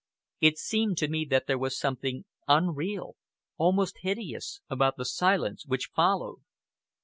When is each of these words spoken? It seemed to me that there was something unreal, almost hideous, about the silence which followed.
It 0.39 0.57
seemed 0.57 0.97
to 0.97 1.07
me 1.07 1.25
that 1.29 1.45
there 1.45 1.59
was 1.59 1.77
something 1.77 2.25
unreal, 2.47 3.17
almost 3.57 3.99
hideous, 3.99 4.59
about 4.67 4.97
the 4.97 5.05
silence 5.05 5.67
which 5.67 5.91
followed. 5.95 6.39